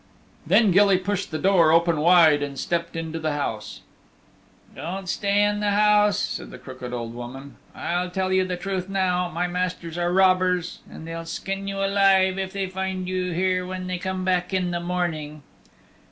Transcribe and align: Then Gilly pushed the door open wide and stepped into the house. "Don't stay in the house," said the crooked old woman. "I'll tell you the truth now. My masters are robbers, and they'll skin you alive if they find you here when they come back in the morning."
Then 0.47 0.71
Gilly 0.71 0.97
pushed 0.97 1.29
the 1.29 1.37
door 1.37 1.71
open 1.71 1.99
wide 2.01 2.41
and 2.41 2.57
stepped 2.57 2.95
into 2.95 3.19
the 3.19 3.33
house. 3.33 3.81
"Don't 4.75 5.07
stay 5.07 5.43
in 5.43 5.59
the 5.59 5.69
house," 5.69 6.17
said 6.17 6.49
the 6.49 6.57
crooked 6.57 6.91
old 6.91 7.13
woman. 7.13 7.57
"I'll 7.75 8.09
tell 8.09 8.33
you 8.33 8.43
the 8.43 8.57
truth 8.57 8.89
now. 8.89 9.29
My 9.29 9.45
masters 9.45 9.99
are 9.99 10.11
robbers, 10.11 10.79
and 10.89 11.05
they'll 11.07 11.25
skin 11.25 11.67
you 11.67 11.83
alive 11.83 12.39
if 12.39 12.51
they 12.51 12.65
find 12.65 13.07
you 13.07 13.31
here 13.33 13.63
when 13.63 13.85
they 13.85 13.99
come 13.99 14.25
back 14.25 14.55
in 14.55 14.71
the 14.71 14.79
morning." 14.79 15.43